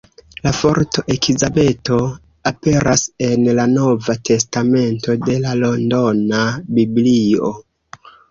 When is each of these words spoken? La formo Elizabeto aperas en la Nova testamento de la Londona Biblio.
La 0.45 0.51
formo 0.59 1.01
Elizabeto 1.15 1.97
aperas 2.51 3.03
en 3.27 3.45
la 3.59 3.67
Nova 3.75 4.15
testamento 4.31 5.17
de 5.29 5.37
la 5.45 5.53
Londona 5.61 6.41
Biblio. 6.79 7.53